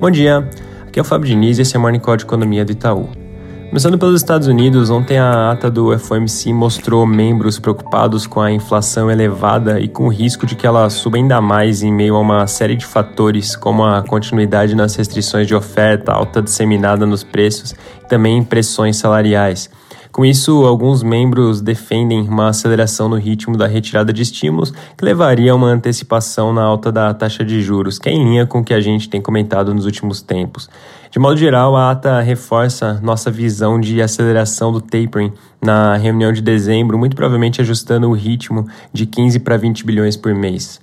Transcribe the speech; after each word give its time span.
Bom 0.00 0.10
dia, 0.10 0.48
aqui 0.88 0.98
é 0.98 1.02
o 1.02 1.04
Fábio 1.04 1.28
Diniz 1.28 1.58
e 1.58 1.60
esse 1.60 1.76
é 1.76 1.78
o 1.78 1.82
Morning 1.82 1.98
Call 1.98 2.16
de 2.16 2.24
Economia 2.24 2.64
do 2.64 2.72
Itaú. 2.72 3.10
Começando 3.68 3.98
pelos 3.98 4.18
Estados 4.18 4.48
Unidos, 4.48 4.88
ontem 4.88 5.18
a 5.18 5.50
ata 5.50 5.70
do 5.70 5.96
FOMC 5.98 6.54
mostrou 6.54 7.06
membros 7.06 7.58
preocupados 7.58 8.26
com 8.26 8.40
a 8.40 8.50
inflação 8.50 9.10
elevada 9.10 9.78
e 9.78 9.88
com 9.88 10.06
o 10.06 10.08
risco 10.08 10.46
de 10.46 10.54
que 10.54 10.66
ela 10.66 10.88
suba 10.88 11.18
ainda 11.18 11.38
mais 11.42 11.82
em 11.82 11.92
meio 11.92 12.16
a 12.16 12.18
uma 12.18 12.46
série 12.46 12.76
de 12.76 12.86
fatores, 12.86 13.54
como 13.54 13.84
a 13.84 14.02
continuidade 14.02 14.74
nas 14.74 14.96
restrições 14.96 15.46
de 15.46 15.54
oferta, 15.54 16.12
alta 16.12 16.40
disseminada 16.40 17.04
nos 17.04 17.22
preços 17.22 17.74
e 18.02 18.08
também 18.08 18.42
pressões 18.42 18.96
salariais. 18.96 19.68
Com 20.12 20.24
isso, 20.24 20.64
alguns 20.66 21.04
membros 21.04 21.60
defendem 21.60 22.22
uma 22.22 22.48
aceleração 22.48 23.08
no 23.08 23.16
ritmo 23.16 23.56
da 23.56 23.68
retirada 23.68 24.12
de 24.12 24.22
estímulos, 24.22 24.72
que 24.96 25.04
levaria 25.04 25.52
a 25.52 25.54
uma 25.54 25.68
antecipação 25.68 26.52
na 26.52 26.62
alta 26.62 26.90
da 26.90 27.14
taxa 27.14 27.44
de 27.44 27.62
juros, 27.62 27.96
que 27.96 28.08
é 28.08 28.12
em 28.12 28.24
linha 28.24 28.44
com 28.44 28.58
o 28.58 28.64
que 28.64 28.74
a 28.74 28.80
gente 28.80 29.08
tem 29.08 29.22
comentado 29.22 29.72
nos 29.72 29.86
últimos 29.86 30.20
tempos. 30.20 30.68
De 31.12 31.18
modo 31.20 31.36
geral, 31.36 31.76
a 31.76 31.92
ata 31.92 32.20
reforça 32.20 33.00
nossa 33.02 33.30
visão 33.30 33.80
de 33.80 34.02
aceleração 34.02 34.72
do 34.72 34.80
tapering 34.80 35.32
na 35.62 35.96
reunião 35.96 36.32
de 36.32 36.42
dezembro, 36.42 36.98
muito 36.98 37.14
provavelmente 37.14 37.60
ajustando 37.60 38.08
o 38.08 38.12
ritmo 38.12 38.66
de 38.92 39.06
15 39.06 39.38
para 39.40 39.56
20 39.56 39.86
bilhões 39.86 40.16
por 40.16 40.34
mês. 40.34 40.80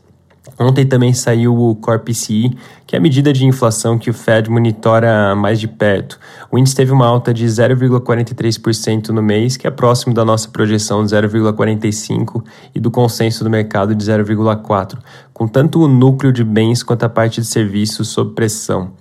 Ontem 0.59 0.85
também 0.85 1.13
saiu 1.13 1.55
o 1.55 1.75
Core 1.75 1.99
PCI, 1.99 2.57
que 2.85 2.95
é 2.95 2.99
a 2.99 3.01
medida 3.01 3.31
de 3.33 3.45
inflação 3.45 3.97
que 3.97 4.09
o 4.09 4.13
Fed 4.13 4.49
monitora 4.49 5.35
mais 5.35 5.59
de 5.59 5.67
perto. 5.67 6.19
O 6.51 6.57
índice 6.57 6.75
teve 6.75 6.91
uma 6.91 7.05
alta 7.05 7.33
de 7.33 7.45
0,43% 7.45 9.09
no 9.09 9.21
mês, 9.21 9.57
que 9.57 9.67
é 9.67 9.71
próximo 9.71 10.13
da 10.13 10.25
nossa 10.25 10.49
projeção 10.49 11.03
de 11.03 11.13
0,45% 11.13 12.43
e 12.73 12.79
do 12.79 12.89
consenso 12.89 13.43
do 13.43 13.49
mercado 13.49 13.93
de 13.93 14.03
0,4%, 14.03 14.97
com 15.33 15.47
tanto 15.47 15.81
o 15.81 15.87
núcleo 15.87 16.31
de 16.31 16.43
bens 16.43 16.81
quanto 16.81 17.03
a 17.03 17.09
parte 17.09 17.41
de 17.41 17.47
serviços 17.47 18.07
sob 18.07 18.33
pressão. 18.33 18.91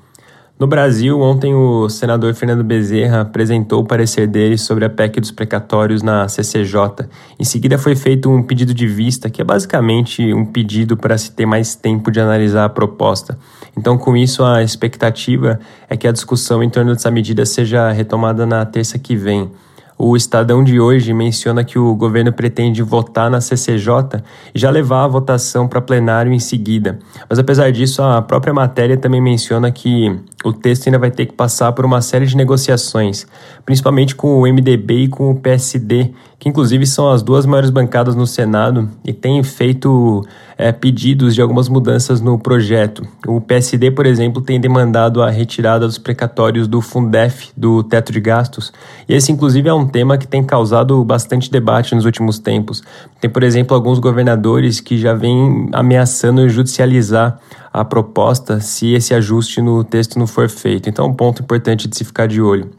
No 0.59 0.67
Brasil, 0.67 1.21
ontem 1.21 1.55
o 1.55 1.87
senador 1.91 2.35
Fernando 2.35 2.65
Bezerra 2.65 3.21
apresentou 3.21 3.83
o 3.83 3.85
parecer 3.85 4.27
dele 4.27 4.57
sobre 4.57 4.87
a 4.87 4.89
PEC 4.89 5.21
dos 5.21 5.31
precatórios 5.31 6.03
na 6.03 6.27
CCJ. 6.29 7.07
Em 7.39 7.45
seguida 7.45 7.77
foi 7.77 7.95
feito 7.95 8.31
um 8.31 8.43
pedido 8.43 8.73
de 8.73 8.87
vista, 8.87 9.29
que 9.29 9.43
é 9.43 9.45
basicamente 9.45 10.33
um 10.33 10.47
pedido 10.47 10.97
para 10.97 11.19
se 11.19 11.31
ter 11.31 11.45
mais 11.45 11.75
tempo 11.75 12.11
de 12.11 12.21
analisar 12.21 12.65
a 12.65 12.71
proposta. 12.71 13.39
Então, 13.77 13.99
com 13.99 14.17
isso, 14.17 14.43
a 14.43 14.63
expectativa 14.63 15.61
é 15.91 15.97
que 15.97 16.09
a 16.09 16.13
discussão 16.13 16.63
em 16.63 16.71
torno 16.71 16.95
dessa 16.95 17.11
medida 17.11 17.45
seja 17.45 17.93
retomada 17.93 18.47
na 18.47 18.65
terça 18.65 18.99
que 18.99 19.15
vem. 19.15 19.51
O 19.99 20.15
Estadão 20.15 20.63
de 20.63 20.79
hoje 20.79 21.15
menciona 21.15 21.65
que 21.65 21.79
o 21.79 21.95
governo 21.95 22.31
pretende 22.31 22.83
votar 22.83 23.31
na 23.31 23.41
CCJ 23.41 24.23
e 24.55 24.59
já 24.59 24.69
levar 24.69 25.05
a 25.05 25.09
votação 25.09 25.67
para 25.67 25.81
plenário 25.81 26.33
em 26.33 26.39
seguida. 26.39 26.99
Mas 27.31 27.39
apesar 27.39 27.73
disso, 27.73 28.03
a 28.03 28.21
própria 28.21 28.53
matéria 28.53 28.99
também 28.99 29.23
menciona 29.23 29.71
que 29.73 30.15
o 30.45 30.53
texto 30.53 30.87
ainda 30.87 30.99
vai 30.99 31.11
ter 31.11 31.25
que 31.25 31.33
passar 31.33 31.73
por 31.73 31.87
uma 31.87 32.03
série 32.03 32.27
de 32.27 32.37
negociações, 32.37 33.27
principalmente 33.65 34.15
com 34.15 34.39
o 34.39 34.43
MDB 34.43 35.05
e 35.05 35.09
com 35.09 35.31
o 35.31 35.37
PSD, 35.37 36.13
que 36.39 36.49
inclusive 36.49 36.87
são 36.87 37.11
as 37.11 37.23
duas 37.23 37.47
maiores 37.47 37.71
bancadas 37.71 38.15
no 38.15 38.27
Senado 38.27 38.91
e 39.05 39.13
têm 39.13 39.43
feito 39.43 40.23
é, 40.59 40.71
pedidos 40.71 41.35
de 41.35 41.41
algumas 41.41 41.69
mudanças 41.69 42.21
no 42.21 42.39
projeto. 42.39 43.07
O 43.27 43.41
PSD, 43.41 43.91
por 43.91 44.07
exemplo, 44.07 44.43
tem 44.43 44.61
demandado 44.61 45.23
a 45.23 45.31
retirada 45.31 45.87
dos 45.87 45.99
precatórios 45.99 46.69
do 46.69 46.81
Fundef, 46.81 47.51
do 47.57 47.83
teto 47.83 48.13
de 48.13 48.21
gastos, 48.21 48.73
e 49.09 49.15
esse, 49.15 49.33
inclusive, 49.33 49.69
é 49.69 49.75
um 49.75 49.87
tema 49.87 50.19
que 50.19 50.27
tem 50.27 50.45
causado 50.45 51.03
bastante 51.05 51.51
debate 51.51 51.95
nos 51.95 52.05
últimos 52.05 52.39
tempos. 52.39 52.83
Tem, 53.21 53.31
por 53.31 53.43
exemplo, 53.43 53.75
alguns 53.75 53.99
governadores 53.99 54.81
que 54.81 54.99
já 54.99 55.15
vêm 55.15 55.69
ameaçando 55.73 56.49
judicializar 56.49 57.39
a 57.73 57.85
proposta 57.85 58.61
se 58.61 58.95
esse 58.95 59.13
ajuste 59.13 59.61
no 59.61 59.85
texto 59.85 60.19
não 60.19 60.27
for 60.27 60.49
feito. 60.49 60.89
Então, 60.89 61.07
é 61.07 61.09
um 61.09 61.15
ponto 61.15 61.43
importante 61.43 61.89
de 61.89 61.97
se 61.97 62.05
ficar 62.05 62.27
de 62.27 62.41
olho. 62.41 62.71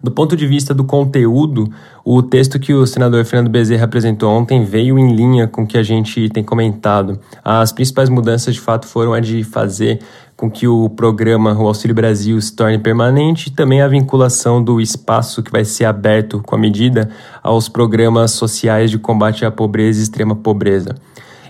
Do 0.00 0.12
ponto 0.12 0.36
de 0.36 0.46
vista 0.46 0.72
do 0.72 0.84
conteúdo, 0.84 1.68
o 2.04 2.22
texto 2.22 2.58
que 2.60 2.72
o 2.72 2.86
senador 2.86 3.24
Fernando 3.24 3.50
Bezerra 3.50 3.84
apresentou 3.84 4.30
ontem 4.30 4.64
veio 4.64 4.96
em 4.96 5.14
linha 5.14 5.48
com 5.48 5.62
o 5.62 5.66
que 5.66 5.76
a 5.76 5.82
gente 5.82 6.28
tem 6.28 6.44
comentado. 6.44 7.18
As 7.44 7.72
principais 7.72 8.08
mudanças, 8.08 8.54
de 8.54 8.60
fato, 8.60 8.86
foram 8.86 9.12
a 9.12 9.18
de 9.18 9.42
fazer 9.42 9.98
com 10.36 10.48
que 10.48 10.68
o 10.68 10.88
programa 10.88 11.52
o 11.52 11.66
Auxílio 11.66 11.96
Brasil 11.96 12.40
se 12.40 12.54
torne 12.54 12.78
permanente 12.78 13.48
e 13.48 13.52
também 13.52 13.82
a 13.82 13.88
vinculação 13.88 14.62
do 14.62 14.80
espaço 14.80 15.42
que 15.42 15.50
vai 15.50 15.64
ser 15.64 15.84
aberto 15.84 16.40
com 16.46 16.54
a 16.54 16.58
medida 16.58 17.10
aos 17.42 17.68
programas 17.68 18.30
sociais 18.30 18.92
de 18.92 18.98
combate 18.98 19.44
à 19.44 19.50
pobreza 19.50 19.98
e 19.98 20.04
extrema 20.04 20.36
pobreza. 20.36 20.94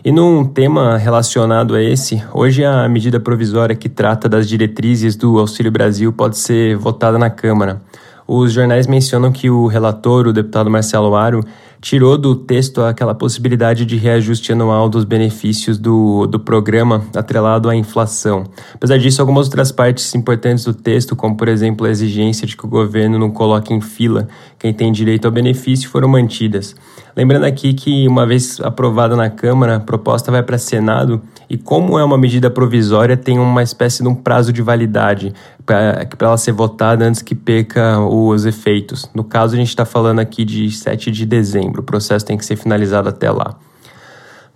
E 0.02 0.10
num 0.10 0.42
tema 0.42 0.96
relacionado 0.96 1.74
a 1.74 1.82
esse, 1.82 2.24
hoje 2.32 2.64
a 2.64 2.88
medida 2.88 3.20
provisória 3.20 3.76
que 3.76 3.90
trata 3.90 4.26
das 4.26 4.48
diretrizes 4.48 5.16
do 5.16 5.38
Auxílio 5.38 5.70
Brasil 5.70 6.10
pode 6.10 6.38
ser 6.38 6.74
votada 6.76 7.18
na 7.18 7.28
Câmara. 7.28 7.82
Os 8.30 8.52
jornais 8.52 8.86
mencionam 8.86 9.32
que 9.32 9.48
o 9.48 9.66
relator, 9.66 10.26
o 10.26 10.34
deputado 10.34 10.68
Marcelo 10.68 11.16
Aro, 11.16 11.42
tirou 11.80 12.18
do 12.18 12.34
texto 12.34 12.82
aquela 12.82 13.14
possibilidade 13.14 13.84
de 13.84 13.96
reajuste 13.96 14.52
anual 14.52 14.88
dos 14.88 15.04
benefícios 15.04 15.78
do, 15.78 16.26
do 16.26 16.38
programa 16.38 17.04
atrelado 17.14 17.68
à 17.68 17.76
inflação. 17.76 18.44
Apesar 18.74 18.98
disso, 18.98 19.20
algumas 19.20 19.46
outras 19.46 19.70
partes 19.70 20.14
importantes 20.14 20.64
do 20.64 20.74
texto, 20.74 21.14
como 21.14 21.36
por 21.36 21.48
exemplo 21.48 21.86
a 21.86 21.90
exigência 21.90 22.46
de 22.46 22.56
que 22.56 22.64
o 22.64 22.68
governo 22.68 23.18
não 23.18 23.30
coloque 23.30 23.72
em 23.72 23.80
fila 23.80 24.28
quem 24.58 24.72
tem 24.72 24.90
direito 24.90 25.26
ao 25.26 25.30
benefício, 25.30 25.88
foram 25.88 26.08
mantidas. 26.08 26.74
Lembrando 27.18 27.46
aqui 27.46 27.74
que, 27.74 28.06
uma 28.06 28.24
vez 28.24 28.60
aprovada 28.60 29.16
na 29.16 29.28
Câmara, 29.28 29.74
a 29.74 29.80
proposta 29.80 30.30
vai 30.30 30.40
para 30.40 30.56
Senado 30.56 31.20
e, 31.50 31.58
como 31.58 31.98
é 31.98 32.04
uma 32.04 32.16
medida 32.16 32.48
provisória, 32.48 33.16
tem 33.16 33.40
uma 33.40 33.60
espécie 33.60 34.04
de 34.04 34.08
um 34.08 34.14
prazo 34.14 34.52
de 34.52 34.62
validade 34.62 35.34
para 35.66 36.06
ela 36.20 36.36
ser 36.36 36.52
votada 36.52 37.04
antes 37.04 37.20
que 37.20 37.34
perca 37.34 37.98
os 37.98 38.46
efeitos. 38.46 39.10
No 39.12 39.24
caso, 39.24 39.54
a 39.54 39.58
gente 39.58 39.68
está 39.68 39.84
falando 39.84 40.20
aqui 40.20 40.44
de 40.44 40.70
7 40.70 41.10
de 41.10 41.26
dezembro, 41.26 41.67
o 41.70 41.82
processo 41.82 42.24
tem 42.24 42.36
que 42.36 42.44
ser 42.44 42.56
finalizado 42.56 43.08
até 43.08 43.30
lá. 43.30 43.56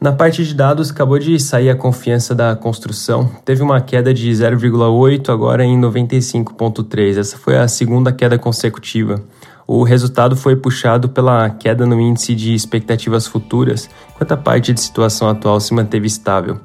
Na 0.03 0.11
parte 0.11 0.45
de 0.45 0.53
dados, 0.53 0.91
acabou 0.91 1.17
de 1.17 1.39
sair 1.39 1.71
a 1.71 1.77
confiança 1.77 2.35
da 2.35 2.57
construção. 2.57 3.31
Teve 3.45 3.63
uma 3.63 3.81
queda 3.81 4.13
de 4.13 4.29
0,8, 4.33 5.29
agora 5.29 5.65
em 5.65 5.81
95,3. 5.81 7.19
Essa 7.19 7.39
foi 7.39 7.57
a 7.57 7.69
segunda 7.69 8.13
queda 8.13 8.37
consecutiva. 8.37 9.23
O 9.65 9.85
resultado 9.85 10.35
foi 10.35 10.57
puxado 10.57 11.09
pela 11.09 11.49
queda 11.51 11.87
no 11.87 12.01
índice 12.01 12.35
de 12.35 12.53
expectativas 12.53 13.29
futuras, 13.29 13.89
enquanto 14.13 14.33
a 14.33 14.37
parte 14.37 14.73
de 14.73 14.81
situação 14.81 15.29
atual 15.29 15.61
se 15.61 15.73
manteve 15.73 16.09
estável. 16.09 16.59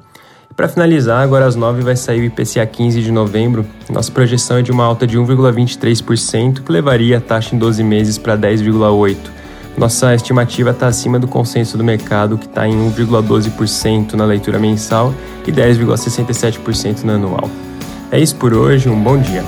Para 0.56 0.66
finalizar, 0.66 1.22
agora 1.22 1.46
às 1.46 1.54
9 1.54 1.82
vai 1.82 1.94
sair 1.94 2.20
o 2.20 2.24
IPCA 2.24 2.66
15 2.66 3.00
de 3.00 3.12
novembro. 3.12 3.64
Nossa 3.88 4.10
projeção 4.10 4.56
é 4.56 4.62
de 4.62 4.72
uma 4.72 4.84
alta 4.84 5.06
de 5.06 5.16
1,23%, 5.16 6.64
que 6.64 6.72
levaria 6.72 7.18
a 7.18 7.20
taxa 7.20 7.54
em 7.54 7.58
12 7.58 7.84
meses 7.84 8.18
para 8.18 8.36
10,8%. 8.36 9.37
Nossa 9.78 10.12
estimativa 10.12 10.70
está 10.70 10.88
acima 10.88 11.20
do 11.20 11.28
consenso 11.28 11.78
do 11.78 11.84
mercado, 11.84 12.36
que 12.36 12.46
está 12.46 12.66
em 12.66 12.74
1,12% 12.90 14.14
na 14.14 14.24
leitura 14.24 14.58
mensal 14.58 15.14
e 15.46 15.52
10,67% 15.52 17.04
no 17.04 17.12
anual. 17.12 17.48
É 18.10 18.18
isso 18.18 18.34
por 18.34 18.52
hoje, 18.52 18.88
um 18.88 19.00
bom 19.00 19.16
dia. 19.16 19.44